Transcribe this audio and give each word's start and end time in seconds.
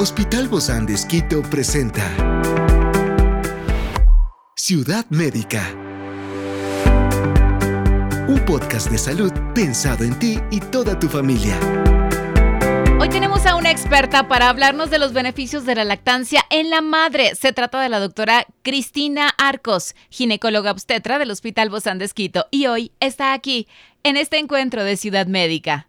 Hospital 0.00 0.46
Bozán 0.46 0.86
de 0.86 0.96
presenta 1.50 2.04
Ciudad 4.54 5.04
Médica. 5.10 5.74
Un 8.28 8.40
podcast 8.46 8.92
de 8.92 8.98
salud 8.98 9.32
pensado 9.56 10.04
en 10.04 10.16
ti 10.20 10.38
y 10.52 10.60
toda 10.60 10.96
tu 11.00 11.08
familia. 11.08 11.58
Hoy 13.00 13.08
tenemos 13.08 13.44
a 13.44 13.56
una 13.56 13.72
experta 13.72 14.28
para 14.28 14.48
hablarnos 14.48 14.88
de 14.90 15.00
los 15.00 15.12
beneficios 15.12 15.66
de 15.66 15.74
la 15.74 15.82
lactancia 15.82 16.44
en 16.50 16.70
la 16.70 16.80
madre. 16.80 17.34
Se 17.34 17.52
trata 17.52 17.80
de 17.80 17.88
la 17.88 17.98
doctora 17.98 18.46
Cristina 18.62 19.30
Arcos, 19.36 19.96
ginecóloga 20.10 20.70
obstetra 20.70 21.18
del 21.18 21.32
Hospital 21.32 21.70
Bozán 21.70 21.98
de 21.98 22.08
y 22.52 22.66
hoy 22.66 22.92
está 23.00 23.32
aquí 23.32 23.66
en 24.04 24.16
este 24.16 24.38
encuentro 24.38 24.84
de 24.84 24.96
Ciudad 24.96 25.26
Médica. 25.26 25.88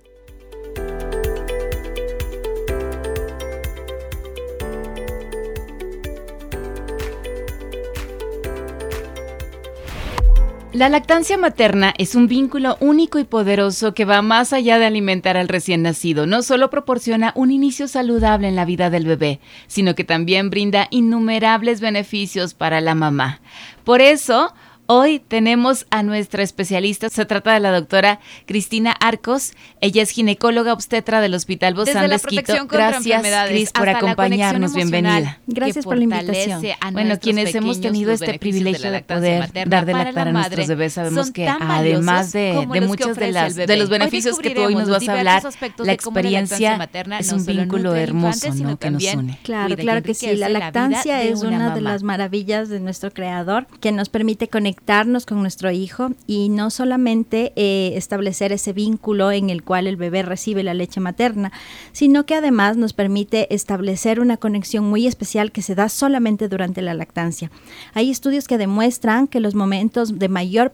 La 10.73 10.87
lactancia 10.87 11.37
materna 11.37 11.93
es 11.97 12.15
un 12.15 12.29
vínculo 12.29 12.77
único 12.79 13.19
y 13.19 13.25
poderoso 13.25 13.93
que 13.93 14.05
va 14.05 14.21
más 14.21 14.53
allá 14.53 14.79
de 14.79 14.85
alimentar 14.85 15.35
al 15.35 15.49
recién 15.49 15.81
nacido. 15.81 16.25
No 16.25 16.43
solo 16.43 16.69
proporciona 16.69 17.33
un 17.35 17.51
inicio 17.51 17.89
saludable 17.89 18.47
en 18.47 18.55
la 18.55 18.63
vida 18.63 18.89
del 18.89 19.05
bebé, 19.05 19.41
sino 19.67 19.95
que 19.95 20.05
también 20.05 20.49
brinda 20.49 20.87
innumerables 20.89 21.81
beneficios 21.81 22.53
para 22.53 22.79
la 22.79 22.95
mamá. 22.95 23.41
Por 23.83 23.99
eso, 23.99 24.53
Hoy 24.93 25.19
tenemos 25.19 25.85
a 25.89 26.03
nuestra 26.03 26.43
especialista, 26.43 27.07
se 27.07 27.25
trata 27.25 27.53
de 27.53 27.61
la 27.61 27.71
doctora 27.71 28.19
Cristina 28.45 28.91
Arcos. 28.91 29.53
Ella 29.79 30.01
es 30.01 30.09
ginecóloga 30.09 30.73
obstetra 30.73 31.21
del 31.21 31.33
Hospital 31.33 31.75
Bozán 31.75 32.09
de 32.09 32.15
Esquito. 32.17 32.67
Gracias, 32.67 33.23
Cris, 33.47 33.71
por 33.71 33.87
acompañarnos. 33.87 34.73
Bienvenida. 34.73 35.39
Gracias 35.47 35.85
por 35.85 35.95
la 35.97 36.03
invitación. 36.03 36.61
Bueno, 36.91 37.17
quienes 37.21 37.55
hemos 37.55 37.79
tenido 37.79 38.11
este 38.11 38.37
privilegio 38.37 38.91
de, 38.91 38.99
poder 38.99 39.69
dar 39.69 39.85
de 39.85 39.93
lactar 39.93 40.27
a 40.27 40.31
nuestros 40.33 40.67
bebés, 40.67 40.91
sabemos 40.91 41.31
que 41.31 41.47
además 41.47 42.33
de, 42.33 42.67
muchos 42.85 43.15
de, 43.15 43.31
las, 43.31 43.55
de 43.55 43.77
los 43.77 43.87
beneficios 43.87 44.39
que 44.39 44.49
tú 44.49 44.63
hoy 44.63 44.75
nos 44.75 44.89
vas 44.89 45.07
a 45.07 45.13
hablar, 45.13 45.41
la 45.77 45.93
experiencia 45.93 46.77
es 47.17 47.31
un 47.31 47.45
vínculo 47.45 47.95
hermoso 47.95 48.53
¿no? 48.55 48.77
que 48.77 48.91
nos 48.91 49.01
une. 49.05 49.39
Claro, 49.43 49.73
claro 49.77 50.03
que 50.03 50.13
sí. 50.13 50.35
La 50.35 50.49
lactancia 50.49 51.23
es 51.23 51.43
una 51.43 51.73
de 51.73 51.79
las 51.79 52.03
maravillas 52.03 52.67
de 52.67 52.81
nuestro 52.81 53.09
creador 53.13 53.67
que 53.79 53.93
nos 53.93 54.09
permite 54.09 54.49
conectar 54.49 54.80
con 55.25 55.41
nuestro 55.41 55.71
hijo 55.71 56.09
y 56.27 56.49
no 56.49 56.69
solamente 56.69 57.53
eh, 57.55 57.93
establecer 57.95 58.51
ese 58.51 58.73
vínculo 58.73 59.31
en 59.31 59.49
el 59.49 59.63
cual 59.63 59.87
el 59.87 59.95
bebé 59.95 60.21
recibe 60.21 60.63
la 60.63 60.73
leche 60.73 60.99
materna, 60.99 61.53
sino 61.93 62.25
que 62.25 62.35
además 62.35 62.75
nos 62.75 62.91
permite 62.91 63.53
establecer 63.55 64.19
una 64.19 64.35
conexión 64.35 64.83
muy 64.83 65.07
especial 65.07 65.53
que 65.53 65.61
se 65.61 65.75
da 65.75 65.87
solamente 65.87 66.49
durante 66.49 66.81
la 66.81 66.93
lactancia. 66.93 67.51
Hay 67.93 68.09
estudios 68.09 68.49
que 68.49 68.57
demuestran 68.57 69.27
que 69.27 69.39
los 69.39 69.55
momentos 69.55 70.19
de 70.19 70.27
mayor 70.27 70.71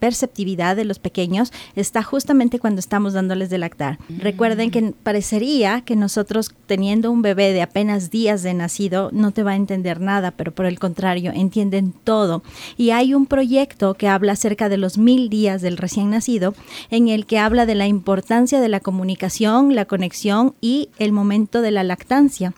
perceptividad 0.00 0.74
de 0.74 0.84
los 0.84 0.98
pequeños 0.98 1.52
está 1.76 2.02
justamente 2.02 2.58
cuando 2.58 2.80
estamos 2.80 3.12
dándoles 3.12 3.50
de 3.50 3.58
lactar. 3.58 3.98
Recuerden 4.08 4.70
que 4.70 4.92
parecería 5.02 5.82
que 5.82 5.94
nosotros 5.94 6.52
teniendo 6.66 7.12
un 7.12 7.22
bebé 7.22 7.52
de 7.52 7.62
apenas 7.62 8.10
días 8.10 8.42
de 8.42 8.54
nacido 8.54 9.10
no 9.12 9.30
te 9.30 9.42
va 9.42 9.52
a 9.52 9.56
entender 9.56 10.00
nada, 10.00 10.32
pero 10.32 10.52
por 10.52 10.66
el 10.66 10.78
contrario, 10.78 11.30
entienden 11.34 11.92
todo. 11.92 12.42
Y 12.76 12.90
hay 12.90 13.14
un 13.14 13.26
proyecto 13.26 13.94
que 13.94 14.08
habla 14.08 14.32
acerca 14.32 14.68
de 14.68 14.78
los 14.78 14.98
mil 14.98 15.28
días 15.28 15.62
del 15.62 15.76
recién 15.76 16.10
nacido, 16.10 16.54
en 16.90 17.08
el 17.08 17.26
que 17.26 17.38
habla 17.38 17.66
de 17.66 17.74
la 17.74 17.86
importancia 17.86 18.60
de 18.60 18.68
la 18.68 18.80
comunicación, 18.80 19.74
la 19.74 19.84
conexión 19.84 20.54
y 20.60 20.88
el 20.98 21.12
momento 21.12 21.60
de 21.60 21.70
la 21.70 21.84
lactancia 21.84 22.54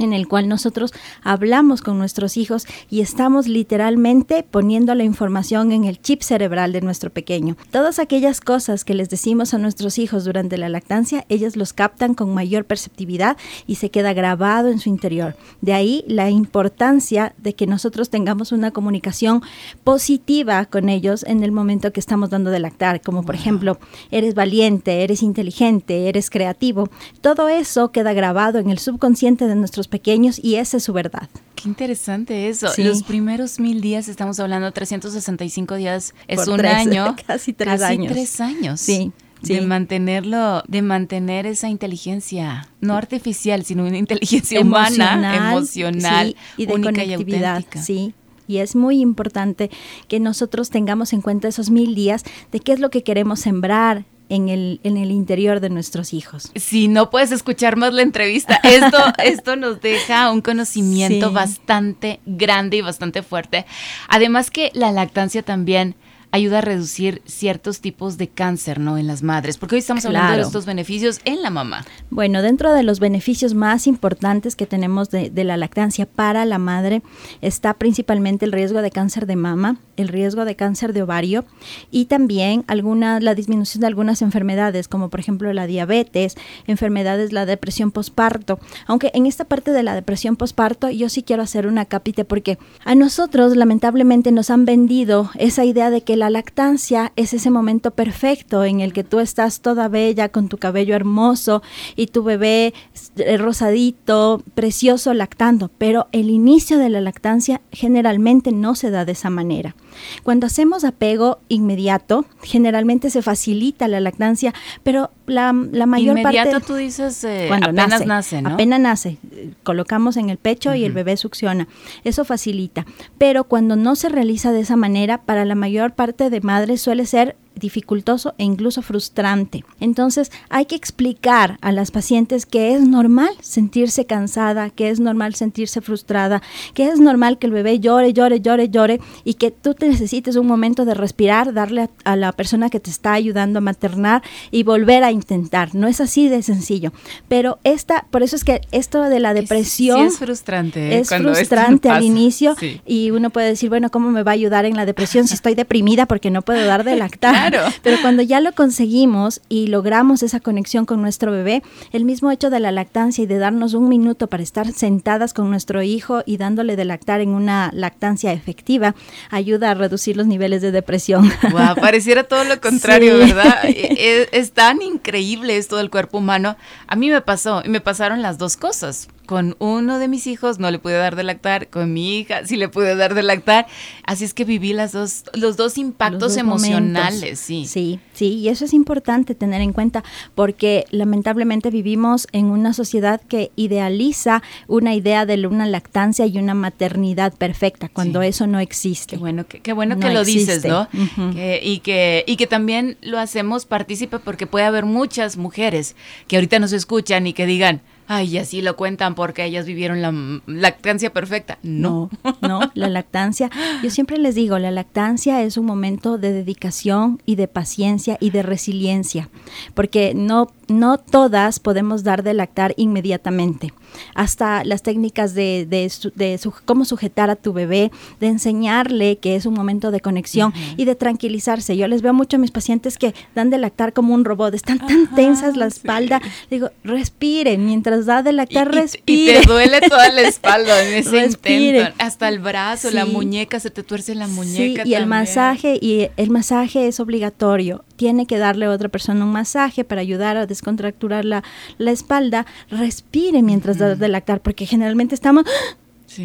en 0.00 0.12
el 0.12 0.28
cual 0.28 0.48
nosotros 0.48 0.92
hablamos 1.22 1.82
con 1.82 1.98
nuestros 1.98 2.36
hijos 2.36 2.66
y 2.88 3.00
estamos 3.00 3.46
literalmente 3.46 4.42
poniendo 4.42 4.94
la 4.94 5.04
información 5.04 5.72
en 5.72 5.84
el 5.84 6.00
chip 6.00 6.22
cerebral 6.22 6.72
de 6.72 6.80
nuestro 6.80 7.10
pequeño. 7.10 7.56
Todas 7.70 7.98
aquellas 7.98 8.40
cosas 8.40 8.84
que 8.84 8.94
les 8.94 9.10
decimos 9.10 9.54
a 9.54 9.58
nuestros 9.58 9.98
hijos 9.98 10.24
durante 10.24 10.58
la 10.58 10.68
lactancia, 10.68 11.24
ellos 11.28 11.56
los 11.56 11.72
captan 11.72 12.14
con 12.14 12.34
mayor 12.34 12.64
perceptividad 12.64 13.36
y 13.66 13.76
se 13.76 13.90
queda 13.90 14.12
grabado 14.12 14.68
en 14.68 14.78
su 14.78 14.88
interior. 14.88 15.36
De 15.60 15.72
ahí 15.72 16.04
la 16.06 16.30
importancia 16.30 17.34
de 17.38 17.54
que 17.54 17.66
nosotros 17.66 18.10
tengamos 18.10 18.52
una 18.52 18.70
comunicación 18.70 19.42
positiva 19.84 20.64
con 20.66 20.88
ellos 20.88 21.24
en 21.24 21.42
el 21.42 21.52
momento 21.52 21.92
que 21.92 22.00
estamos 22.00 22.30
dando 22.30 22.50
de 22.50 22.60
lactar, 22.60 23.00
como 23.00 23.22
por 23.22 23.34
ejemplo, 23.34 23.78
eres 24.10 24.34
valiente, 24.34 25.02
eres 25.02 25.22
inteligente, 25.22 26.08
eres 26.08 26.30
creativo. 26.30 26.88
Todo 27.20 27.48
eso 27.48 27.92
queda 27.92 28.12
grabado 28.12 28.58
en 28.58 28.70
el 28.70 28.78
subconsciente 28.78 29.46
de 29.46 29.56
nuestros 29.56 29.88
pequeños 29.90 30.40
y 30.42 30.56
esa 30.56 30.78
es 30.78 30.84
su 30.84 30.92
verdad. 30.92 31.28
Qué 31.54 31.68
interesante 31.68 32.48
eso. 32.48 32.68
Los 32.78 33.02
primeros 33.02 33.60
mil 33.60 33.82
días, 33.82 34.08
estamos 34.08 34.40
hablando 34.40 34.72
365 34.72 35.74
días, 35.74 36.14
es 36.26 36.48
un 36.48 36.64
año. 36.64 37.14
Casi 37.26 37.52
tres 37.52 37.80
casi 37.80 37.92
años. 37.92 38.12
tres 38.12 38.40
años. 38.40 38.80
Sí. 38.80 39.12
De 39.42 39.62
mantenerlo, 39.62 40.62
de 40.68 40.82
mantener 40.82 41.46
esa 41.46 41.70
inteligencia, 41.70 42.68
no 42.80 42.94
artificial, 42.94 43.64
sino 43.64 43.86
una 43.86 43.96
inteligencia 43.96 44.60
humana, 44.60 45.48
emocional, 45.50 46.36
y 46.58 46.66
de 46.66 46.74
única 46.74 46.92
conectividad, 46.92 47.64
y 47.74 47.78
Sí, 47.78 48.14
y 48.46 48.58
es 48.58 48.76
muy 48.76 49.00
importante 49.00 49.70
que 50.08 50.20
nosotros 50.20 50.68
tengamos 50.68 51.14
en 51.14 51.22
cuenta 51.22 51.48
esos 51.48 51.70
mil 51.70 51.94
días 51.94 52.22
de 52.52 52.60
qué 52.60 52.72
es 52.72 52.80
lo 52.80 52.90
que 52.90 53.02
queremos 53.02 53.40
sembrar 53.40 54.04
en 54.30 54.48
el, 54.48 54.80
en 54.84 54.96
el 54.96 55.10
interior 55.10 55.60
de 55.60 55.68
nuestros 55.68 56.14
hijos. 56.14 56.50
Si 56.54 56.88
no 56.88 57.10
puedes 57.10 57.32
escuchar 57.32 57.76
más 57.76 57.92
la 57.92 58.02
entrevista, 58.02 58.54
esto, 58.62 58.98
esto 59.22 59.56
nos 59.56 59.82
deja 59.82 60.30
un 60.30 60.40
conocimiento 60.40 61.32
bastante 61.32 62.20
grande 62.24 62.78
y 62.78 62.80
bastante 62.80 63.22
fuerte. 63.22 63.66
Además 64.08 64.50
que 64.50 64.70
la 64.72 64.92
lactancia 64.92 65.42
también 65.42 65.96
ayuda 66.32 66.58
a 66.58 66.60
reducir 66.60 67.22
ciertos 67.26 67.80
tipos 67.80 68.18
de 68.18 68.28
cáncer, 68.28 68.78
¿no? 68.78 68.98
En 68.98 69.06
las 69.06 69.22
madres, 69.22 69.58
porque 69.58 69.74
hoy 69.74 69.80
estamos 69.80 70.04
hablando 70.04 70.36
de 70.36 70.42
estos 70.42 70.66
beneficios 70.66 71.20
en 71.24 71.42
la 71.42 71.50
mamá. 71.50 71.84
Bueno, 72.10 72.42
dentro 72.42 72.72
de 72.72 72.82
los 72.82 73.00
beneficios 73.00 73.54
más 73.54 73.86
importantes 73.86 74.56
que 74.56 74.66
tenemos 74.66 75.10
de, 75.10 75.30
de 75.30 75.44
la 75.44 75.56
lactancia 75.56 76.06
para 76.06 76.44
la 76.44 76.58
madre 76.58 77.02
está 77.40 77.74
principalmente 77.74 78.44
el 78.44 78.52
riesgo 78.52 78.82
de 78.82 78.90
cáncer 78.90 79.26
de 79.26 79.36
mama, 79.36 79.78
el 79.96 80.08
riesgo 80.08 80.44
de 80.44 80.56
cáncer 80.56 80.92
de 80.92 81.02
ovario 81.02 81.44
y 81.90 82.06
también 82.06 82.64
alguna, 82.68 83.20
la 83.20 83.34
disminución 83.34 83.80
de 83.80 83.86
algunas 83.86 84.22
enfermedades, 84.22 84.88
como 84.88 85.10
por 85.10 85.20
ejemplo 85.20 85.52
la 85.52 85.66
diabetes, 85.66 86.36
enfermedades, 86.66 87.32
la 87.32 87.46
depresión 87.46 87.90
posparto. 87.90 88.58
Aunque 88.86 89.10
en 89.14 89.26
esta 89.26 89.44
parte 89.44 89.72
de 89.72 89.82
la 89.82 89.94
depresión 89.94 90.36
posparto 90.36 90.90
yo 90.90 91.08
sí 91.08 91.22
quiero 91.22 91.42
hacer 91.42 91.66
una 91.66 91.84
capite 91.84 92.24
porque 92.24 92.58
a 92.84 92.94
nosotros 92.94 93.56
lamentablemente 93.56 94.32
nos 94.32 94.50
han 94.50 94.64
vendido 94.64 95.30
esa 95.38 95.64
idea 95.64 95.90
de 95.90 96.02
que 96.02 96.16
la 96.20 96.28
lactancia 96.28 97.12
es 97.16 97.32
ese 97.32 97.50
momento 97.50 97.92
perfecto 97.92 98.62
en 98.64 98.80
el 98.80 98.92
que 98.92 99.04
tú 99.04 99.20
estás 99.20 99.62
toda 99.62 99.88
bella 99.88 100.28
con 100.28 100.50
tu 100.50 100.58
cabello 100.58 100.94
hermoso 100.94 101.62
y 101.96 102.08
tu 102.08 102.22
bebé 102.22 102.74
eh, 103.16 103.38
rosadito, 103.38 104.42
precioso, 104.54 105.14
lactando, 105.14 105.70
pero 105.78 106.08
el 106.12 106.28
inicio 106.28 106.76
de 106.76 106.90
la 106.90 107.00
lactancia 107.00 107.62
generalmente 107.72 108.52
no 108.52 108.74
se 108.74 108.90
da 108.90 109.06
de 109.06 109.12
esa 109.12 109.30
manera. 109.30 109.74
Cuando 110.22 110.46
hacemos 110.46 110.84
apego 110.84 111.38
inmediato, 111.48 112.24
generalmente 112.42 113.10
se 113.10 113.22
facilita 113.22 113.88
la 113.88 114.00
lactancia, 114.00 114.54
pero 114.82 115.10
la, 115.26 115.54
la 115.72 115.86
mayor 115.86 116.18
inmediato 116.18 116.50
parte... 116.52 116.66
tú 116.66 116.74
dices 116.74 117.22
eh, 117.24 117.46
cuando 117.48 117.68
apenas 117.68 118.06
nace, 118.06 118.42
¿no? 118.42 118.50
Apenas 118.50 118.80
nace, 118.80 119.18
colocamos 119.62 120.16
en 120.16 120.30
el 120.30 120.38
pecho 120.38 120.74
y 120.74 120.84
el 120.84 120.92
bebé 120.92 121.16
succiona. 121.16 121.68
Eso 122.04 122.24
facilita. 122.24 122.86
Pero 123.18 123.44
cuando 123.44 123.76
no 123.76 123.96
se 123.96 124.08
realiza 124.08 124.52
de 124.52 124.60
esa 124.60 124.76
manera, 124.76 125.22
para 125.22 125.44
la 125.44 125.54
mayor 125.54 125.92
parte 125.92 126.30
de 126.30 126.40
madres 126.40 126.80
suele 126.80 127.06
ser 127.06 127.36
dificultoso 127.54 128.34
e 128.38 128.44
incluso 128.44 128.82
frustrante. 128.82 129.64
Entonces 129.80 130.32
hay 130.48 130.66
que 130.66 130.76
explicar 130.76 131.58
a 131.60 131.72
las 131.72 131.90
pacientes 131.90 132.46
que 132.46 132.74
es 132.74 132.82
normal 132.82 133.30
sentirse 133.40 134.06
cansada, 134.06 134.70
que 134.70 134.90
es 134.90 135.00
normal 135.00 135.34
sentirse 135.34 135.80
frustrada, 135.80 136.42
que 136.74 136.88
es 136.88 136.98
normal 137.00 137.38
que 137.38 137.46
el 137.46 137.52
bebé 137.52 137.80
llore, 137.80 138.12
llore, 138.12 138.40
llore, 138.40 138.68
llore 138.68 139.00
y 139.24 139.34
que 139.34 139.50
tú 139.50 139.74
te 139.74 139.88
necesites 139.88 140.36
un 140.36 140.46
momento 140.46 140.84
de 140.84 140.94
respirar, 140.94 141.52
darle 141.52 141.90
a, 142.04 142.16
la 142.16 142.32
persona 142.32 142.70
que 142.70 142.80
te 142.80 142.90
está 142.90 143.12
ayudando 143.12 143.58
a 143.58 143.62
maternar 143.62 144.22
y 144.50 144.62
volver 144.62 145.04
a 145.04 145.12
intentar. 145.12 145.74
No 145.74 145.86
es 145.86 146.00
así 146.00 146.28
de 146.28 146.42
sencillo. 146.42 146.92
Pero 147.28 147.58
esta, 147.64 148.06
por 148.10 148.22
eso 148.22 148.36
es 148.36 148.44
que 148.44 148.60
esto 148.72 149.02
de 149.02 149.20
la 149.20 149.34
depresión 149.34 150.06
es, 150.06 150.18
frustrante. 150.18 150.98
Es 150.98 151.08
frustrante 151.08 151.90
al 151.90 152.04
inicio 152.04 152.56
y 152.86 153.10
uno 153.10 153.30
puede 153.30 153.48
decir, 153.48 153.68
bueno, 153.68 153.90
¿cómo 153.90 154.10
me 154.10 154.22
va 154.22 154.32
a 154.32 154.34
ayudar 154.34 154.64
en 154.64 154.76
la 154.76 154.86
depresión 154.86 155.26
si 155.28 155.34
estoy 155.34 155.54
deprimida 155.54 156.06
porque 156.06 156.30
no 156.30 156.42
puedo 156.42 156.64
dar 156.64 156.84
de 156.84 156.96
lactar? 156.96 157.39
Claro. 157.48 157.72
Pero 157.82 157.96
cuando 158.02 158.22
ya 158.22 158.40
lo 158.40 158.52
conseguimos 158.52 159.40
y 159.48 159.68
logramos 159.68 160.22
esa 160.22 160.40
conexión 160.40 160.86
con 160.86 161.02
nuestro 161.02 161.32
bebé, 161.32 161.62
el 161.92 162.04
mismo 162.04 162.30
hecho 162.30 162.50
de 162.50 162.60
la 162.60 162.72
lactancia 162.72 163.24
y 163.24 163.26
de 163.26 163.38
darnos 163.38 163.74
un 163.74 163.88
minuto 163.88 164.26
para 164.26 164.42
estar 164.42 164.72
sentadas 164.72 165.32
con 165.34 165.50
nuestro 165.50 165.82
hijo 165.82 166.22
y 166.26 166.36
dándole 166.36 166.76
de 166.76 166.84
lactar 166.84 167.20
en 167.20 167.30
una 167.30 167.70
lactancia 167.72 168.32
efectiva, 168.32 168.94
ayuda 169.30 169.70
a 169.70 169.74
reducir 169.74 170.16
los 170.16 170.26
niveles 170.26 170.62
de 170.62 170.72
depresión. 170.72 171.30
Wow, 171.50 171.74
pareciera 171.80 172.24
todo 172.24 172.44
lo 172.44 172.60
contrario, 172.60 173.18
¿verdad? 173.18 173.64
Es, 173.64 174.28
es 174.32 174.52
tan 174.52 174.82
increíble 174.82 175.56
esto 175.56 175.76
del 175.76 175.90
cuerpo 175.90 176.18
humano. 176.18 176.56
A 176.86 176.94
mí 176.94 177.10
me 177.10 177.20
pasó, 177.20 177.62
y 177.64 177.68
me 177.68 177.80
pasaron 177.80 178.22
las 178.22 178.38
dos 178.38 178.56
cosas 178.56 179.08
con 179.30 179.54
uno 179.60 180.00
de 180.00 180.08
mis 180.08 180.26
hijos 180.26 180.58
no 180.58 180.72
le 180.72 180.80
pude 180.80 180.94
dar 180.94 181.14
de 181.14 181.22
lactar, 181.22 181.68
con 181.68 181.92
mi 181.92 182.18
hija 182.18 182.44
sí 182.46 182.56
le 182.56 182.68
pude 182.68 182.96
dar 182.96 183.14
de 183.14 183.22
lactar, 183.22 183.68
así 184.02 184.24
es 184.24 184.34
que 184.34 184.44
viví 184.44 184.72
las 184.72 184.90
dos, 184.90 185.22
los 185.34 185.56
dos 185.56 185.78
impactos 185.78 186.36
emocionales, 186.36 187.38
sí. 187.38 187.64
Sí, 187.64 188.00
sí, 188.12 188.34
y 188.34 188.48
eso 188.48 188.64
es 188.64 188.74
importante 188.74 189.36
tener 189.36 189.60
en 189.60 189.72
cuenta 189.72 190.02
porque 190.34 190.84
lamentablemente 190.90 191.70
vivimos 191.70 192.26
en 192.32 192.46
una 192.46 192.72
sociedad 192.72 193.20
que 193.20 193.52
idealiza 193.54 194.42
una 194.66 194.96
idea 194.96 195.26
de 195.26 195.46
una 195.46 195.66
lactancia 195.66 196.26
y 196.26 196.36
una 196.36 196.54
maternidad 196.54 197.32
perfecta, 197.32 197.88
cuando 197.88 198.22
eso 198.22 198.48
no 198.48 198.58
existe. 198.58 199.14
Qué 199.14 199.16
bueno, 199.16 199.44
qué, 199.46 199.72
bueno 199.72 199.96
que 200.00 200.10
lo 200.10 200.24
dices, 200.24 200.64
¿no? 200.64 200.88
y, 200.92 201.78
que, 201.84 202.24
y 202.26 202.34
que 202.34 202.48
también 202.48 202.98
lo 203.00 203.20
hacemos 203.20 203.64
partícipe 203.64 204.18
porque 204.18 204.48
puede 204.48 204.64
haber 204.64 204.86
muchas 204.86 205.36
mujeres 205.36 205.94
que 206.26 206.34
ahorita 206.34 206.58
nos 206.58 206.72
escuchan 206.72 207.28
y 207.28 207.32
que 207.32 207.46
digan, 207.46 207.80
ay, 208.10 208.38
así 208.38 208.60
lo 208.60 208.74
cuentan 208.74 209.14
porque 209.14 209.44
ellas 209.44 209.66
vivieron 209.66 210.02
la 210.02 210.12
lactancia 210.46 211.12
perfecta. 211.12 211.58
No. 211.62 212.10
no, 212.42 212.60
la 212.74 212.88
lactancia, 212.88 213.50
yo 213.84 213.90
siempre 213.90 214.18
les 214.18 214.34
digo, 214.34 214.58
la 214.58 214.72
lactancia 214.72 215.42
es 215.42 215.56
un 215.56 215.64
momento 215.64 216.18
de 216.18 216.32
dedicación 216.32 217.22
y 217.24 217.36
de 217.36 217.46
paciencia 217.46 218.18
y 218.20 218.30
de 218.30 218.42
resiliencia, 218.42 219.28
porque 219.74 220.12
no 220.14 220.48
no 220.70 220.98
todas 220.98 221.58
podemos 221.58 222.04
dar 222.04 222.22
de 222.22 222.32
lactar 222.32 222.74
inmediatamente. 222.76 223.74
Hasta 224.14 224.62
las 224.64 224.82
técnicas 224.82 225.34
de, 225.34 225.66
de, 225.66 226.40
cómo 226.64 226.84
sujetar 226.84 227.28
a 227.28 227.34
tu 227.34 227.52
bebé, 227.52 227.90
de 228.20 228.28
enseñarle 228.28 229.18
que 229.18 229.34
es 229.34 229.46
un 229.46 229.54
momento 229.54 229.90
de 229.90 230.00
conexión 230.00 230.54
y 230.76 230.84
de 230.84 230.94
tranquilizarse. 230.94 231.76
Yo 231.76 231.88
les 231.88 232.02
veo 232.02 232.14
mucho 232.14 232.36
a 232.36 232.40
mis 232.40 232.52
pacientes 232.52 232.98
que 232.98 233.14
dan 233.34 233.50
de 233.50 233.58
lactar 233.58 233.92
como 233.92 234.14
un 234.14 234.24
robot, 234.24 234.54
están 234.54 234.78
tan 234.78 235.12
tensas 235.14 235.56
la 235.56 235.66
espalda. 235.66 236.22
Digo, 236.50 236.70
respire, 236.84 237.58
mientras 237.58 237.99
da 238.06 238.22
de 238.22 238.32
lactar, 238.32 238.72
respire. 238.72 239.40
Y 239.40 239.42
te 239.42 239.46
duele 239.46 239.80
toda 239.80 240.10
la 240.10 240.22
espalda 240.22 240.84
en 240.84 240.94
ese 240.98 241.24
intento. 241.24 241.94
Hasta 241.98 242.28
el 242.28 242.38
brazo, 242.38 242.90
la 242.90 243.06
muñeca, 243.06 243.60
se 243.60 243.70
te 243.70 243.82
tuerce 243.82 244.14
la 244.14 244.26
muñeca. 244.26 244.82
Sí, 244.82 244.90
y 244.90 244.94
el 244.94 245.06
masaje, 245.06 245.78
y 245.80 246.08
el 246.16 246.30
masaje 246.30 246.86
es 246.86 247.00
obligatorio. 247.00 247.84
Tiene 247.96 248.26
que 248.26 248.38
darle 248.38 248.66
a 248.66 248.70
otra 248.70 248.88
persona 248.88 249.24
un 249.24 249.32
masaje 249.32 249.84
para 249.84 250.00
ayudar 250.00 250.36
a 250.36 250.46
contracturar 250.62 251.24
la, 251.24 251.42
la 251.78 251.90
espalda, 251.90 252.46
respire 252.70 253.42
mientras 253.42 253.78
da 253.78 253.94
de 253.94 254.08
lactar, 254.08 254.40
porque 254.40 254.66
generalmente 254.66 255.14
estamos 255.14 255.44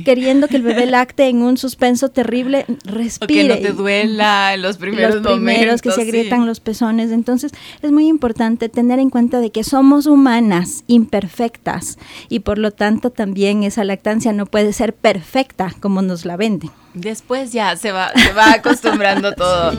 queriendo 0.03 0.47
que 0.47 0.57
el 0.57 0.63
bebé 0.63 0.85
lacte 0.87 1.27
en 1.27 1.41
un 1.41 1.57
suspenso 1.57 2.09
terrible, 2.09 2.65
respire. 2.83 3.43
que 3.43 3.47
no 3.47 3.57
te 3.57 3.71
duela 3.71 4.53
en 4.53 4.61
los 4.61 4.77
primeros 4.77 5.15
Los 5.15 5.33
primeros 5.33 5.81
que 5.81 5.91
se 5.91 6.01
agrietan 6.01 6.45
los 6.45 6.59
pezones. 6.59 7.11
Entonces, 7.11 7.51
es 7.81 7.91
muy 7.91 8.07
importante 8.07 8.69
tener 8.69 8.99
en 8.99 9.09
cuenta 9.09 9.39
de 9.39 9.51
que 9.51 9.63
somos 9.63 10.05
humanas, 10.05 10.83
imperfectas, 10.87 11.97
y 12.29 12.39
por 12.39 12.57
lo 12.57 12.71
tanto 12.71 13.09
también 13.09 13.63
esa 13.63 13.83
lactancia 13.83 14.33
no 14.33 14.45
puede 14.45 14.73
ser 14.73 14.93
perfecta 14.93 15.73
como 15.79 16.01
nos 16.01 16.25
la 16.25 16.37
venden. 16.37 16.71
Después 16.93 17.51
ya 17.51 17.75
se 17.75 17.91
va, 17.91 18.11
se 18.13 18.33
va 18.33 18.53
acostumbrando 18.53 19.33
todo. 19.35 19.73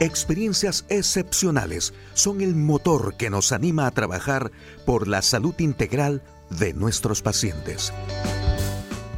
Experiencias 0.00 0.86
excepcionales 0.88 1.92
son 2.14 2.40
el 2.40 2.54
motor 2.56 3.16
que 3.18 3.28
nos 3.28 3.52
anima 3.52 3.86
a 3.86 3.90
trabajar 3.90 4.50
por 4.86 5.06
la 5.06 5.20
salud 5.20 5.54
integral 5.58 6.22
de 6.48 6.72
nuestros 6.72 7.20
pacientes. 7.22 7.92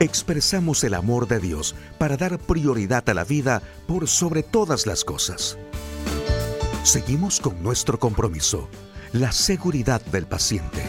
Expresamos 0.02 0.82
el 0.82 0.94
amor 0.94 1.28
de 1.28 1.38
Dios 1.38 1.76
para 1.96 2.16
dar 2.16 2.36
prioridad 2.40 3.08
a 3.08 3.14
la 3.14 3.22
vida 3.22 3.62
por 3.86 4.08
sobre 4.08 4.42
todas 4.42 4.84
las 4.84 5.04
cosas. 5.04 5.56
Seguimos 6.82 7.38
con 7.38 7.62
nuestro 7.62 8.00
compromiso, 8.00 8.68
la 9.12 9.30
seguridad 9.30 10.04
del 10.06 10.26
paciente. 10.26 10.82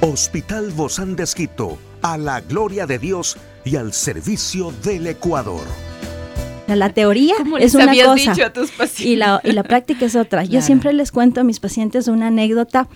Hospital 0.00 0.70
Bozán 0.70 1.16
de 1.16 1.24
Esquito, 1.24 1.76
a 2.00 2.16
la 2.16 2.40
gloria 2.40 2.86
de 2.86 3.00
Dios 3.00 3.36
y 3.64 3.74
al 3.74 3.92
servicio 3.92 4.72
del 4.84 5.08
Ecuador. 5.08 5.66
La 6.68 6.90
teoría 6.90 7.34
es 7.58 7.74
una 7.74 7.92
cosa 8.00 8.52
y, 8.98 9.16
la, 9.16 9.40
y 9.42 9.50
la 9.50 9.64
práctica 9.64 10.04
es 10.06 10.14
otra. 10.14 10.44
Yo 10.44 10.62
siempre 10.62 10.92
les 10.92 11.10
cuento 11.10 11.40
a 11.40 11.44
mis 11.44 11.58
pacientes 11.58 12.06
una 12.06 12.28
anécdota 12.28 12.88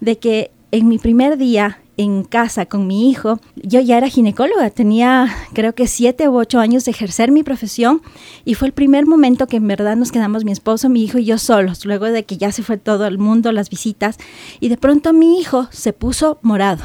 de 0.00 0.18
que 0.18 0.50
en 0.70 0.88
mi 0.88 0.96
primer 0.96 1.36
día 1.36 1.82
en 1.96 2.24
casa 2.24 2.66
con 2.66 2.86
mi 2.86 3.10
hijo, 3.10 3.40
yo 3.56 3.80
ya 3.80 3.96
era 3.96 4.08
ginecóloga, 4.08 4.70
tenía 4.70 5.34
creo 5.52 5.74
que 5.74 5.86
siete 5.86 6.28
u 6.28 6.36
ocho 6.36 6.58
años 6.58 6.84
de 6.84 6.90
ejercer 6.90 7.30
mi 7.30 7.42
profesión 7.42 8.02
y 8.44 8.54
fue 8.54 8.68
el 8.68 8.74
primer 8.74 9.06
momento 9.06 9.46
que 9.46 9.56
en 9.56 9.66
verdad 9.66 9.96
nos 9.96 10.12
quedamos 10.12 10.44
mi 10.44 10.52
esposo, 10.52 10.88
mi 10.88 11.04
hijo 11.04 11.18
y 11.18 11.24
yo 11.24 11.38
solos, 11.38 11.84
luego 11.84 12.06
de 12.06 12.24
que 12.24 12.36
ya 12.36 12.52
se 12.52 12.62
fue 12.62 12.76
todo 12.76 13.06
el 13.06 13.18
mundo, 13.18 13.52
las 13.52 13.70
visitas, 13.70 14.18
y 14.60 14.68
de 14.68 14.76
pronto 14.76 15.12
mi 15.12 15.40
hijo 15.40 15.68
se 15.70 15.92
puso 15.92 16.38
morado. 16.42 16.84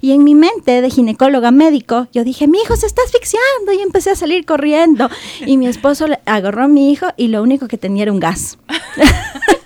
Y 0.00 0.12
en 0.12 0.24
mi 0.24 0.34
mente 0.34 0.80
de 0.80 0.90
ginecóloga 0.90 1.50
médico, 1.50 2.08
yo 2.12 2.24
dije, 2.24 2.48
mi 2.48 2.58
hijo 2.58 2.76
se 2.76 2.86
está 2.86 3.02
asfixiando 3.02 3.72
y 3.72 3.82
empecé 3.82 4.10
a 4.10 4.16
salir 4.16 4.46
corriendo. 4.46 5.10
Y 5.44 5.58
mi 5.58 5.66
esposo 5.66 6.06
agarró 6.24 6.64
a 6.64 6.68
mi 6.68 6.90
hijo 6.90 7.08
y 7.16 7.28
lo 7.28 7.42
único 7.42 7.68
que 7.68 7.78
tenía 7.78 8.04
era 8.04 8.12
un 8.12 8.20
gas. 8.20 8.58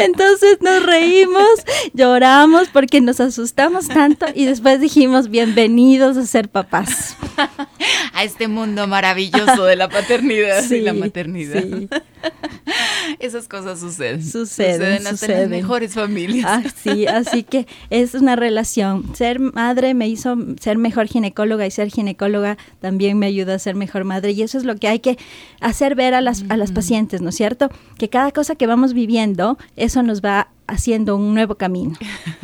Entonces 0.00 0.58
nos 0.60 0.84
reímos, 0.84 1.48
lloramos 1.92 2.68
porque 2.68 3.00
nos 3.00 3.20
asustamos 3.20 3.88
tanto 3.88 4.26
y 4.34 4.44
después 4.44 4.80
dijimos, 4.80 5.28
bienvenidos 5.28 6.16
a 6.16 6.26
ser 6.26 6.48
papás. 6.48 7.16
A 8.12 8.24
este 8.24 8.48
mundo 8.48 8.86
maravilloso 8.86 9.64
de 9.64 9.76
la 9.76 9.88
paternidad 9.88 10.68
y 10.70 10.80
la 10.80 10.92
maternidad. 10.92 11.64
Esas 13.18 13.48
cosas 13.48 13.80
suceden. 13.80 14.22
Suceden, 14.22 15.04
suceden 15.04 15.36
en 15.36 15.50
las 15.50 15.50
mejores 15.50 15.94
familias. 15.94 16.44
Ah, 16.46 16.62
sí, 16.82 17.06
así 17.06 17.42
que 17.42 17.66
es 17.90 18.14
una 18.14 18.36
relación. 18.36 19.14
Ser 19.14 19.40
madre 19.40 19.94
me 19.94 20.08
hizo 20.08 20.36
ser 20.60 20.78
mejor 20.78 21.06
ginecóloga 21.06 21.66
y 21.66 21.70
ser 21.70 21.90
ginecóloga 21.90 22.58
también 22.80 23.18
me 23.18 23.26
ayuda 23.26 23.54
a 23.54 23.58
ser 23.58 23.74
mejor 23.74 24.04
madre. 24.04 24.32
Y 24.32 24.42
eso 24.42 24.58
es 24.58 24.64
lo 24.64 24.76
que 24.76 24.88
hay 24.88 25.00
que 25.00 25.18
hacer 25.60 25.94
ver 25.94 26.14
a 26.14 26.20
las, 26.20 26.44
a 26.48 26.56
las 26.56 26.72
pacientes, 26.72 27.20
¿no 27.20 27.30
es 27.30 27.36
cierto? 27.36 27.70
Que 27.98 28.08
cada 28.08 28.30
cosa 28.32 28.54
que 28.54 28.66
vamos 28.66 28.92
viviendo, 28.92 29.58
eso 29.88 30.02
nos 30.02 30.22
va 30.22 30.48
haciendo 30.66 31.16
un 31.16 31.34
nuevo 31.34 31.56
camino. 31.56 31.94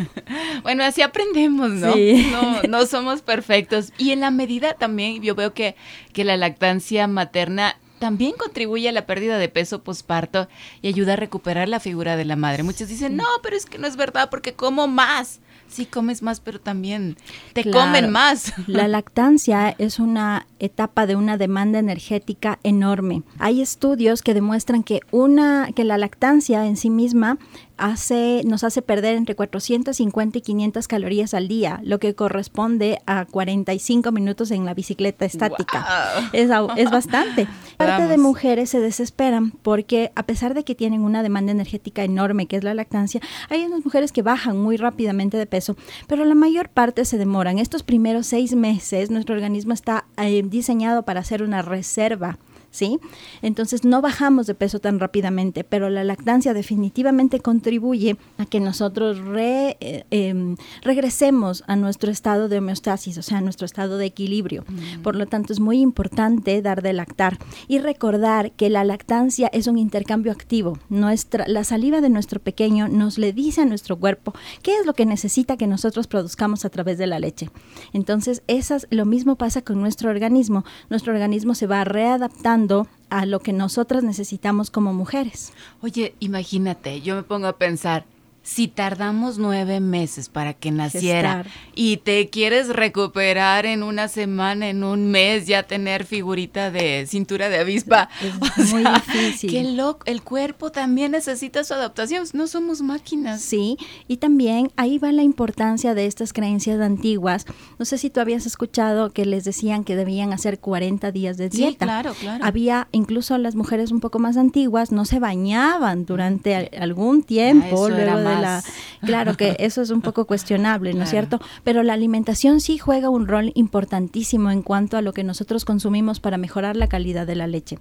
bueno, 0.62 0.82
así 0.82 1.02
aprendemos, 1.02 1.70
¿no? 1.70 1.94
¿no? 1.94 2.62
No 2.69 2.87
somos 2.87 3.23
perfectos. 3.23 3.93
Y 3.99 4.11
en 4.11 4.20
la 4.20 4.31
medida 4.31 4.75
también 4.75 5.23
yo 5.23 5.35
veo 5.35 5.52
que, 5.52 5.76
que 6.13 6.24
la 6.24 6.36
lactancia 6.36 7.06
materna 7.06 7.77
también 7.98 8.32
contribuye 8.36 8.89
a 8.89 8.93
la 8.93 9.06
pérdida 9.06 9.39
de 9.39 9.48
peso 9.48 9.82
posparto 9.82 10.48
y 10.82 10.89
ayuda 10.89 11.15
a 11.15 11.17
recuperar 11.17 11.69
la 11.69 11.81
figura 11.81 12.17
de 12.17 12.24
la 12.24 12.36
madre. 12.36 12.63
Muchos 12.63 12.89
dicen, 12.89 13.17
no, 13.17 13.24
pero 13.43 13.56
es 13.56 13.67
que 13.67 13.79
no 13.79 13.86
es 13.86 13.96
verdad 13.96 14.31
porque 14.31 14.55
como 14.55 14.86
más. 14.86 15.41
Sí, 15.67 15.86
comes 15.86 16.22
más, 16.22 16.41
pero 16.41 16.60
también 16.60 17.17
te 17.53 17.69
comen 17.70 18.10
más. 18.10 18.53
La 18.67 18.86
lactancia 18.89 19.74
es 19.79 19.98
una 19.98 20.46
etapa 20.58 21.06
de 21.06 21.17
una 21.17 21.36
demanda 21.36 21.79
energética 21.79 22.58
enorme. 22.63 23.22
Hay 23.39 23.60
estudios 23.63 24.22
que 24.22 24.34
demuestran 24.34 24.84
que 24.84 25.01
una 25.10 25.70
que 25.74 25.84
la 25.84 25.98
lactancia 25.98 26.67
en 26.67 26.77
sí 26.77 26.91
misma 26.91 27.39
hace, 27.76 28.43
nos 28.44 28.64
hace 28.64 28.82
perder 28.82 29.16
entre 29.16 29.34
450 29.34 30.38
y 30.38 30.40
500 30.40 30.88
calorías 30.88 31.34
al 31.34 31.48
día, 31.48 31.81
lo 31.82 31.98
que 31.98 32.14
corresponde 32.14 33.00
a 33.06 33.24
45 33.24 34.12
minutos 34.12 34.50
en 34.50 34.64
la 34.64 34.74
bicicleta 34.74 35.24
estática. 35.24 35.86
Es, 36.32 36.50
es, 36.76 36.90
bastante. 36.90 37.46
Parte 37.76 38.06
de 38.06 38.19
mujeres 38.19 38.70
se 38.70 38.81
desesperan 38.81 39.50
porque 39.50 40.12
a 40.14 40.24
pesar 40.24 40.54
de 40.54 40.64
que 40.64 40.74
tienen 40.74 41.02
una 41.02 41.22
demanda 41.22 41.52
energética 41.52 42.04
enorme, 42.04 42.46
que 42.46 42.56
es 42.56 42.64
la 42.64 42.74
lactancia, 42.74 43.20
hay 43.50 43.64
unas 43.64 43.84
mujeres 43.84 44.12
que 44.12 44.22
bajan 44.22 44.58
muy 44.58 44.76
rápidamente 44.76 45.36
de 45.36 45.46
peso, 45.46 45.76
pero 46.06 46.24
la 46.24 46.34
mayor 46.34 46.69
parte 46.69 47.04
se 47.04 47.19
demoran. 47.19 47.58
Estos 47.58 47.82
primeros 47.82 48.26
seis 48.26 48.54
meses, 48.54 49.10
nuestro 49.10 49.34
organismo 49.34 49.72
está 49.74 50.04
eh, 50.16 50.43
diseñado 50.44 51.02
para 51.02 51.20
hacer 51.20 51.43
una 51.43 51.62
reserva 51.62 52.38
¿sí? 52.74 52.98
Entonces 53.40 53.84
no 53.84 54.02
bajamos 54.02 54.48
de 54.48 54.54
peso 54.54 54.81
tan 54.81 54.98
rápidamente, 54.98 55.62
pero 55.62 55.88
la 55.90 56.02
lactancia 56.02 56.52
definitivamente 56.52 57.38
contribuye 57.38 58.16
a 58.36 58.46
que 58.46 58.58
nosotros 58.58 59.19
eh, 59.36 60.04
em, 60.10 60.56
regresemos 60.82 61.62
a 61.69 61.76
nuestro 61.76 62.10
estado 62.10 62.48
de 62.48 62.58
homeostasis, 62.58 63.16
o 63.19 63.22
sea, 63.22 63.38
a 63.38 63.40
nuestro 63.40 63.64
estado 63.64 63.96
de 63.96 64.06
equilibrio. 64.06 64.64
Mm. 64.66 65.02
Por 65.02 65.14
lo 65.14 65.26
tanto, 65.26 65.52
es 65.52 65.60
muy 65.60 65.81
importante 65.81 66.60
dar 66.62 66.82
de 66.82 66.93
lactar 66.93 67.38
y 67.69 67.78
recordar 67.78 68.50
que 68.50 68.70
la 68.70 68.82
lactancia 68.82 69.48
es 69.52 69.69
un 69.69 69.78
intercambio 69.78 70.32
activo. 70.32 70.76
Nuestra, 70.88 71.44
la 71.46 71.62
saliva 71.62 72.00
de 72.00 72.10
nuestro 72.10 72.40
pequeño 72.40 72.88
nos 72.88 73.19
le 73.19 73.32
dice 73.32 73.60
a 73.60 73.66
nuestro 73.66 74.00
cuerpo 74.00 74.34
qué 74.62 74.76
es 74.78 74.84
lo 74.84 74.94
que 74.94 75.06
necesita 75.06 75.56
que 75.56 75.69
nosotros 75.69 76.08
produzcamos 76.08 76.64
a 76.64 76.70
través 76.70 76.98
de 76.98 77.06
la 77.06 77.20
leche. 77.20 77.50
Entonces, 77.93 78.43
esas, 78.48 78.88
lo 78.90 79.04
mismo 79.04 79.36
pasa 79.36 79.62
con 79.62 79.81
nuestro 79.81 80.10
organismo. 80.10 80.64
Nuestro 80.90 81.12
organismo 81.12 81.54
se 81.54 81.69
va 81.69 81.84
readaptando 81.84 82.64
a 83.11 83.27
lo 83.27 83.41
que 83.41 83.53
nosotras 83.53 84.03
necesitamos 84.03 84.71
como 84.71 84.93
mujeres. 84.93 85.53
Oye, 85.83 86.15
imagínate, 86.21 87.01
yo 87.01 87.15
me 87.15 87.23
pongo 87.23 87.47
a 87.47 87.56
pensar, 87.59 88.05
si 88.44 88.69
tardamos 88.69 89.39
nueve 89.39 89.81
meses 89.81 90.29
para 90.29 90.53
que 90.53 90.70
naciera 90.70 91.46
y 91.74 91.96
te 91.96 92.29
quieres 92.29 92.69
recuperar 92.69 93.65
en 93.65 93.82
una 93.82 94.06
semana, 94.06 94.69
en 94.69 94.84
un 94.84 95.10
mes, 95.10 95.46
ya 95.46 95.63
tener 95.63 96.05
figurita 96.05 96.70
de 96.70 97.06
cintura 97.08 97.48
de 97.48 97.58
avispa. 97.58 98.10
Es 98.58 98.70
muy 98.72 98.84
difícil. 98.84 99.51
Que 99.51 99.65
loco, 99.65 100.01
el 100.05 100.22
cuerpo 100.22 100.70
también 100.70 101.13
necesita 101.13 101.65
su 101.65 101.72
adaptación, 101.72 102.27
no 102.34 102.46
somos 102.46 102.82
máquinas. 102.82 103.41
Sí, 103.41 103.79
y 104.08 104.19
también 104.19 104.70
ahí 104.77 104.98
va 104.98 105.10
la 105.10 105.22
importancia 105.22 105.94
de 105.94 106.05
estas 106.05 106.34
creencias 106.34 106.81
antiguas. 106.81 107.46
No 107.79 107.86
sé 107.86 107.96
si 107.96 108.10
tú 108.10 108.20
habías 108.20 108.44
escuchado 108.44 109.10
que 109.10 109.24
les 109.24 109.44
decían 109.44 109.84
que 109.84 109.96
debían 109.96 110.34
hacer 110.34 110.58
40 110.58 111.10
días 111.13 111.39
de 111.39 111.48
dieta. 111.48 111.70
Sí, 111.70 111.77
claro, 111.77 112.13
claro. 112.13 112.44
Había 112.44 112.89
incluso 112.93 113.39
las 113.39 113.55
mujeres 113.55 113.91
un 113.91 114.01
poco 114.01 114.19
más 114.19 114.36
antiguas 114.36 114.93
no 114.93 115.06
se 115.06 115.19
bañaban 115.19 116.05
durante 116.05 116.70
algún 116.79 117.22
tiempo, 117.22 117.89
luego 117.89 118.33
de 118.41 119.06
Claro 119.06 119.36
que 119.36 119.56
eso 119.60 119.82
es 119.82 119.91
un 119.91 120.00
poco 120.00 120.26
cuestionable, 120.26 120.94
¿no 120.94 121.05
es 121.05 121.10
cierto? 121.10 121.41
Pero 121.62 121.82
la 121.82 121.93
alimentación 121.93 122.60
sí 122.60 122.79
juega 122.79 123.10
un 123.10 123.26
rol 123.26 123.53
importantísimo 123.55 124.50
en 124.50 124.62
cuanto 124.62 124.96
a 124.96 125.03
lo 125.03 125.12
que 125.12 125.24
nosotros 125.24 125.64
consumimos 125.64 126.20
para 126.20 126.38
mejorar 126.38 126.76
la 126.76 126.88
calidad 126.88 127.26
de 127.26 127.36
la 127.36 127.46
leche. 127.46 127.79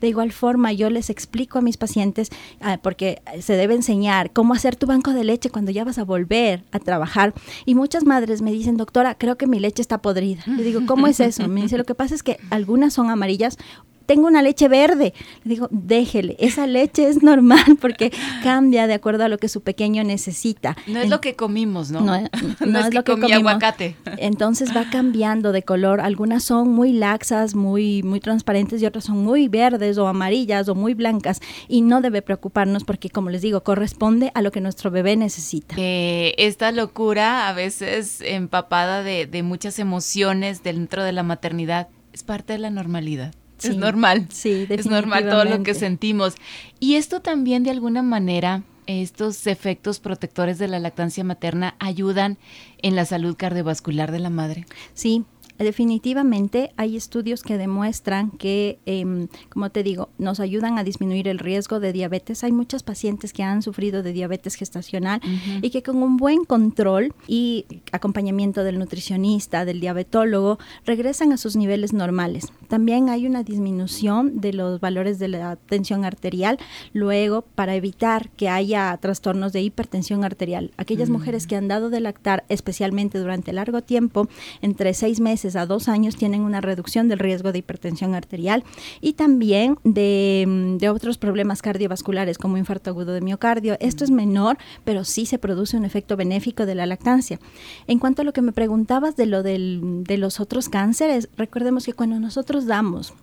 De 0.00 0.08
igual 0.08 0.32
forma, 0.32 0.72
yo 0.72 0.90
les 0.90 1.10
explico 1.10 1.58
a 1.58 1.62
mis 1.62 1.76
pacientes, 1.76 2.30
ah, 2.60 2.78
porque 2.82 3.22
se 3.40 3.54
debe 3.54 3.74
enseñar 3.74 4.32
cómo 4.32 4.54
hacer 4.54 4.76
tu 4.76 4.86
banco 4.86 5.12
de 5.12 5.24
leche 5.24 5.50
cuando 5.50 5.70
ya 5.70 5.84
vas 5.84 5.98
a 5.98 6.04
volver 6.04 6.64
a 6.72 6.78
trabajar. 6.78 7.34
Y 7.64 7.74
muchas 7.74 8.04
madres 8.04 8.42
me 8.42 8.52
dicen, 8.52 8.76
doctora, 8.76 9.16
creo 9.16 9.36
que 9.36 9.46
mi 9.46 9.58
leche 9.58 9.82
está 9.82 9.98
podrida. 9.98 10.42
Le 10.46 10.62
digo, 10.62 10.80
¿cómo 10.86 11.06
es 11.06 11.20
eso? 11.20 11.48
Me 11.48 11.62
dice, 11.62 11.78
lo 11.78 11.84
que 11.84 11.94
pasa 11.94 12.14
es 12.14 12.22
que 12.22 12.38
algunas 12.50 12.94
son 12.94 13.10
amarillas, 13.10 13.58
tengo 14.06 14.26
una 14.26 14.42
leche 14.42 14.68
verde. 14.68 15.12
Le 15.44 15.54
digo, 15.54 15.68
déjele, 15.70 16.36
esa 16.38 16.66
leche 16.66 17.08
es 17.08 17.22
normal 17.22 17.76
porque 17.80 18.12
cambia 18.42 18.86
de 18.86 18.94
acuerdo 18.94 19.24
a 19.24 19.28
lo 19.28 19.38
que 19.38 19.48
su 19.48 19.60
pequeño 19.60 20.02
necesita. 20.04 20.76
No 20.86 21.00
es 21.00 21.10
lo 21.10 21.20
que 21.20 21.34
comimos, 21.34 21.90
¿no? 21.90 22.00
No, 22.00 22.14
es, 22.80 22.94
lo 22.94 23.04
que 23.04 23.12
comí 23.12 23.32
aguacate. 23.32 23.96
Entonces 24.18 24.74
va 24.74 24.84
cambiando 24.90 25.52
de 25.52 25.62
color. 25.62 26.00
Algunas 26.00 26.44
son 26.44 26.70
muy 26.70 26.92
laxas, 26.92 27.54
muy, 27.54 28.02
muy 28.02 28.20
transparentes 28.20 28.80
y 28.80 28.86
otras 28.86 29.04
son 29.04 29.22
muy 29.22 29.48
verdes 29.48 29.98
o 29.98 30.06
amarillas 30.06 30.68
o 30.68 30.74
muy 30.74 30.94
blancas. 30.94 31.40
Y 31.68 31.82
no 31.82 32.00
debe 32.00 32.22
preocuparnos 32.22 32.84
porque, 32.84 33.10
como 33.10 33.30
les 33.30 33.42
digo, 33.42 33.62
corresponde 33.62 34.30
a 34.34 34.42
lo 34.42 34.52
que 34.52 34.60
nuestro 34.60 34.90
bebé 34.90 35.16
necesita. 35.16 35.74
esta 35.78 36.72
locura, 36.72 37.48
a 37.48 37.52
veces 37.52 38.20
empapada 38.20 39.02
de, 39.02 39.26
de 39.26 39.42
muchas 39.42 39.78
emociones 39.78 40.62
dentro 40.62 41.02
de 41.02 41.12
la 41.12 41.22
maternidad, 41.22 41.88
es 42.12 42.22
parte 42.22 42.54
de 42.54 42.58
la 42.60 42.70
normalidad 42.70 43.34
es 43.62 43.76
normal. 43.76 44.26
Sí, 44.30 44.66
Es 44.68 44.86
normal 44.86 45.28
todo 45.28 45.44
lo 45.44 45.62
que 45.62 45.74
sentimos. 45.74 46.34
Y 46.80 46.96
esto 46.96 47.20
también 47.20 47.62
de 47.62 47.70
alguna 47.70 48.02
manera, 48.02 48.62
estos 48.86 49.46
efectos 49.46 49.98
protectores 49.98 50.58
de 50.58 50.68
la 50.68 50.78
lactancia 50.78 51.24
materna 51.24 51.74
ayudan 51.78 52.38
en 52.82 52.96
la 52.96 53.04
salud 53.04 53.36
cardiovascular 53.36 54.12
de 54.12 54.20
la 54.20 54.30
madre. 54.30 54.66
Sí, 54.94 55.24
Definitivamente 55.58 56.72
hay 56.76 56.96
estudios 56.96 57.42
que 57.42 57.56
demuestran 57.56 58.30
que, 58.30 58.78
em, 58.86 59.28
como 59.48 59.70
te 59.70 59.82
digo, 59.82 60.10
nos 60.18 60.40
ayudan 60.40 60.78
a 60.78 60.84
disminuir 60.84 61.28
el 61.28 61.38
riesgo 61.38 61.80
de 61.80 61.92
diabetes. 61.92 62.44
Hay 62.44 62.52
muchos 62.52 62.82
pacientes 62.82 63.32
que 63.32 63.42
han 63.42 63.62
sufrido 63.62 64.02
de 64.02 64.12
diabetes 64.12 64.54
gestacional 64.54 65.20
y 65.62 65.70
que 65.70 65.82
con 65.82 66.02
un 66.02 66.16
buen 66.16 66.44
control 66.44 67.14
y 67.26 67.64
acompañamiento 67.92 68.64
del 68.64 68.78
nutricionista, 68.78 69.64
del 69.64 69.80
diabetólogo, 69.80 70.58
regresan 70.84 71.32
a 71.32 71.36
sus 71.36 71.56
niveles 71.56 71.92
normales. 71.92 72.52
También 72.68 73.08
hay 73.08 73.26
una 73.26 73.42
disminución 73.42 74.40
de 74.40 74.52
los 74.52 74.80
valores 74.80 75.18
de 75.18 75.28
la 75.28 75.56
tensión 75.56 76.04
arterial 76.04 76.58
luego 76.92 77.42
para 77.42 77.74
evitar 77.74 78.30
que 78.30 78.48
haya 78.48 78.96
trastornos 79.00 79.52
de 79.52 79.62
hipertensión 79.62 80.24
arterial. 80.24 80.72
Aquellas 80.76 81.08
mujeres 81.08 81.46
que 81.46 81.56
han 81.56 81.68
dado 81.68 81.90
de 81.90 82.00
lactar, 82.00 82.44
especialmente 82.48 83.18
durante 83.18 83.52
largo 83.52 83.82
tiempo, 83.82 84.28
entre 84.60 84.92
seis 84.94 85.20
meses, 85.20 85.45
a 85.54 85.66
dos 85.66 85.88
años 85.88 86.16
tienen 86.16 86.40
una 86.40 86.60
reducción 86.60 87.08
del 87.08 87.20
riesgo 87.20 87.52
de 87.52 87.58
hipertensión 87.58 88.14
arterial 88.14 88.64
y 89.00 89.12
también 89.12 89.78
mm, 89.84 90.78
de, 90.78 90.88
otros 90.90 91.18
problemas 91.18 91.62
cardiovasculares 91.62 92.38
como 92.38 92.56
infarto 92.56 92.90
agudo 92.90 93.12
de 93.12 93.20
miocardio. 93.20 93.76
Esto 93.78 94.02
es 94.02 94.10
menor, 94.10 94.58
pero 94.84 95.04
sí 95.04 95.26
se 95.26 95.38
produce 95.38 95.76
un 95.76 95.84
efecto 95.84 96.16
benéfico 96.16 96.66
de 96.66 96.74
la 96.74 96.86
lactancia. 96.86 97.38
En 97.86 97.98
cuanto 97.98 98.22
a 98.22 98.24
lo 98.24 98.32
que 98.32 98.42
me 98.42 98.52
preguntabas 98.52 99.14
de 99.16 99.26
lo 99.26 99.42
de 99.42 100.16
los 100.18 100.40
otros 100.40 100.68
cánceres, 100.68 101.28
recordemos 101.36 101.84
que 101.84 101.92
cuando 101.92 102.18
nosotros 102.18 102.66
damos 102.66 103.14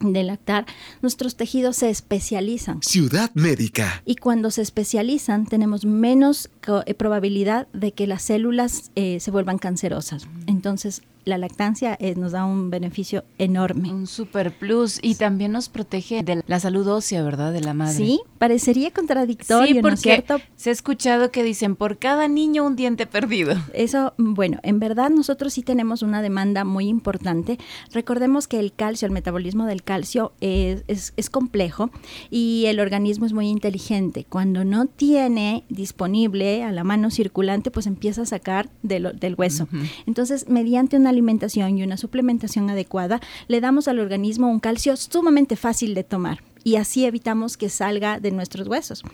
de 0.00 0.22
lactar, 0.22 0.66
nuestros 1.02 1.36
tejidos 1.36 1.76
se 1.76 1.90
especializan. 1.90 2.82
Ciudad 2.82 3.30
médica. 3.34 4.02
Y 4.04 4.16
cuando 4.16 4.50
se 4.50 4.62
especializan, 4.62 5.46
tenemos 5.46 5.84
menos 5.84 6.50
eh, 6.86 6.94
probabilidad 6.94 7.66
de 7.72 7.92
que 7.92 8.06
las 8.06 8.22
células 8.22 8.90
eh, 8.94 9.20
se 9.20 9.30
vuelvan 9.30 9.58
cancerosas. 9.58 10.26
Entonces, 10.46 11.02
la 11.26 11.38
lactancia 11.38 11.96
eh, 12.00 12.14
nos 12.16 12.32
da 12.32 12.44
un 12.44 12.70
beneficio 12.70 13.24
enorme. 13.36 13.92
Un 13.92 14.06
super 14.06 14.56
plus 14.56 15.00
y 15.02 15.16
también 15.16 15.50
nos 15.50 15.68
protege 15.68 16.22
de 16.22 16.42
la 16.46 16.60
salud 16.60 16.86
ósea, 16.86 17.22
¿verdad? 17.24 17.52
De 17.52 17.60
la 17.60 17.74
madre. 17.74 17.96
Sí, 17.96 18.20
parecería 18.38 18.92
contradictorio, 18.92 19.74
sí, 19.74 19.80
porque 19.82 19.96
cierto? 19.96 20.40
Se 20.54 20.70
ha 20.70 20.72
escuchado 20.72 21.32
que 21.32 21.42
dicen 21.42 21.74
por 21.74 21.98
cada 21.98 22.28
niño 22.28 22.64
un 22.64 22.76
diente 22.76 23.06
perdido. 23.06 23.54
Eso, 23.74 24.14
bueno, 24.18 24.60
en 24.62 24.78
verdad 24.78 25.10
nosotros 25.10 25.52
sí 25.52 25.62
tenemos 25.62 26.02
una 26.02 26.22
demanda 26.22 26.64
muy 26.64 26.86
importante. 26.86 27.58
Recordemos 27.92 28.46
que 28.46 28.60
el 28.60 28.72
calcio, 28.72 29.06
el 29.06 29.12
metabolismo 29.12 29.66
del 29.66 29.82
calcio 29.82 30.32
es, 30.40 30.84
es, 31.16 31.28
complejo 31.28 31.90
y 32.30 32.66
el 32.66 32.78
organismo 32.78 33.26
es 33.26 33.32
muy 33.32 33.48
inteligente. 33.48 34.24
Cuando 34.28 34.64
no 34.64 34.86
tiene 34.86 35.64
disponible 35.70 36.62
a 36.62 36.70
la 36.70 36.84
mano 36.84 37.10
circulante, 37.10 37.72
pues 37.72 37.88
empieza 37.88 38.22
a 38.22 38.26
sacar 38.26 38.70
del 38.82 39.34
hueso. 39.36 39.66
Entonces, 40.06 40.48
mediante 40.48 40.96
una 40.96 41.12
alimentación 41.16 41.78
y 41.78 41.82
una 41.82 41.96
suplementación 41.96 42.70
adecuada, 42.70 43.20
le 43.48 43.60
damos 43.60 43.88
al 43.88 43.98
organismo 43.98 44.48
un 44.48 44.60
calcio 44.60 44.96
sumamente 44.96 45.56
fácil 45.56 45.94
de 45.94 46.04
tomar 46.04 46.42
y 46.66 46.74
así 46.74 47.04
evitamos 47.04 47.56
que 47.56 47.70
salga 47.70 48.18
de 48.18 48.32
nuestros 48.32 48.66
huesos. 48.66 49.04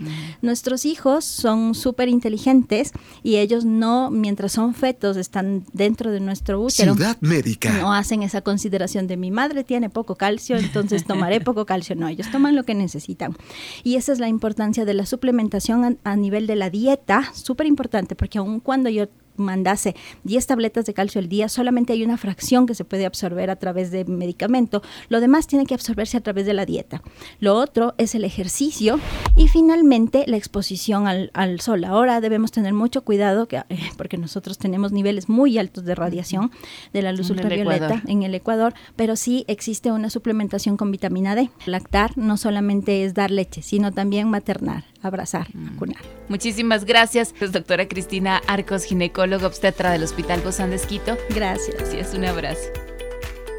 Nuestros 0.40 0.86
hijos 0.86 1.26
son 1.26 1.74
súper 1.74 2.08
inteligentes 2.08 2.92
y 3.22 3.36
ellos 3.36 3.66
no, 3.66 4.10
mientras 4.10 4.52
son 4.52 4.72
fetos, 4.72 5.18
están 5.18 5.62
dentro 5.74 6.10
de 6.10 6.20
nuestro 6.20 6.62
útero. 6.62 6.94
Ciudad 6.94 7.18
médica. 7.20 7.70
No 7.74 7.92
hacen 7.92 8.22
esa 8.22 8.40
consideración 8.40 9.06
de 9.06 9.18
mi 9.18 9.30
madre 9.30 9.64
tiene 9.64 9.90
poco 9.90 10.14
calcio, 10.14 10.56
entonces 10.56 11.04
tomaré 11.04 11.40
poco 11.42 11.66
calcio. 11.66 11.94
No, 11.94 12.08
ellos 12.08 12.30
toman 12.30 12.56
lo 12.56 12.64
que 12.64 12.74
necesitan. 12.74 13.36
Y 13.84 13.96
esa 13.96 14.14
es 14.14 14.18
la 14.18 14.28
importancia 14.28 14.86
de 14.86 14.94
la 14.94 15.04
suplementación 15.04 15.84
a, 15.84 16.10
a 16.10 16.16
nivel 16.16 16.46
de 16.46 16.56
la 16.56 16.70
dieta, 16.70 17.34
súper 17.34 17.66
importante, 17.66 18.16
porque 18.16 18.38
aun 18.38 18.60
cuando 18.60 18.88
yo 18.88 19.08
mandase 19.36 19.94
10 20.24 20.46
tabletas 20.46 20.86
de 20.86 20.94
calcio 20.94 21.20
al 21.20 21.28
día, 21.28 21.48
solamente 21.48 21.92
hay 21.92 22.04
una 22.04 22.16
fracción 22.16 22.66
que 22.66 22.74
se 22.74 22.84
puede 22.84 23.06
absorber 23.06 23.50
a 23.50 23.56
través 23.56 23.90
de 23.90 24.04
medicamento, 24.04 24.82
lo 25.08 25.20
demás 25.20 25.46
tiene 25.46 25.66
que 25.66 25.74
absorberse 25.74 26.16
a 26.16 26.20
través 26.20 26.46
de 26.46 26.54
la 26.54 26.66
dieta. 26.66 27.02
Lo 27.40 27.56
otro 27.56 27.94
es 27.98 28.14
el 28.14 28.24
ejercicio 28.24 28.98
y 29.36 29.48
finalmente 29.48 30.24
la 30.26 30.36
exposición 30.36 31.06
al, 31.06 31.60
sol. 31.60 31.84
Ahora 31.84 32.20
debemos 32.20 32.50
tener 32.50 32.72
mucho 32.72 33.02
cuidado 33.02 33.46
que, 33.46 33.56
eh, 33.56 33.78
porque 33.96 34.18
nosotros 34.18 34.58
tenemos 34.58 34.92
niveles 34.92 35.28
muy 35.28 35.58
altos 35.58 35.84
de 35.84 35.94
radiación 35.94 36.50
de 36.92 37.02
la 37.02 37.12
luz 37.12 37.30
ultravioleta 37.30 38.02
en 38.06 38.22
el 38.22 38.34
Ecuador, 38.34 38.74
pero 38.96 39.16
sí 39.16 39.44
existe 39.48 39.92
una 39.92 40.10
suplementación 40.10 40.76
con 40.76 40.90
vitamina 40.90 41.34
D. 41.34 41.50
Lactar 41.66 42.16
no 42.16 42.36
solamente 42.36 43.04
es 43.04 43.14
dar 43.14 43.30
leche, 43.30 43.62
sino 43.62 43.92
también 43.92 44.28
maternar 44.28 44.91
abrazar, 45.02 45.48
vacunar. 45.52 46.02
Muchísimas 46.28 46.84
gracias, 46.84 47.34
doctora 47.38 47.88
Cristina 47.88 48.40
Arcos, 48.46 48.84
ginecóloga 48.84 49.46
obstetra 49.46 49.90
del 49.90 50.02
Hospital 50.02 50.40
Bozán 50.40 50.70
de 50.70 50.76
Esquito. 50.76 51.16
Gracias. 51.34 51.92
es 51.92 52.14
un 52.14 52.24
abrazo. 52.24 52.70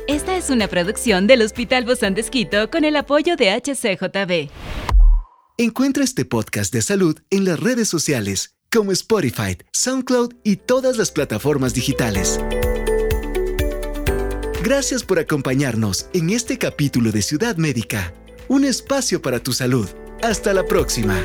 Esta 0.08 0.36
es 0.36 0.50
una 0.50 0.68
producción 0.68 1.28
del 1.28 1.42
Hospital 1.42 1.86
Bozán 1.86 2.14
de 2.14 2.22
Esquito 2.22 2.70
con 2.70 2.84
el 2.84 2.96
apoyo 2.96 3.36
de 3.36 3.52
HCJB. 3.52 4.52
Encuentra 5.58 6.04
este 6.04 6.26
podcast 6.26 6.74
de 6.74 6.82
salud 6.82 7.20
en 7.30 7.46
las 7.46 7.60
redes 7.60 7.88
sociales 7.88 8.58
como 8.74 8.92
Spotify, 8.92 9.58
SoundCloud 9.72 10.34
y 10.44 10.56
todas 10.56 10.98
las 10.98 11.12
plataformas 11.12 11.74
digitales. 11.74 12.40
Gracias 14.64 15.04
por 15.04 15.20
acompañarnos 15.20 16.08
en 16.14 16.32
este 16.32 16.58
capítulo 16.58 17.12
de 17.12 17.22
Ciudad 17.22 17.58
Médica, 17.58 18.14
un 18.48 18.66
espacio 18.66 19.22
para 19.22 19.40
tu 19.40 19.54
salud. 19.54 19.88
Hasta 20.24 20.54
la 20.54 20.64
próxima. 20.64 21.22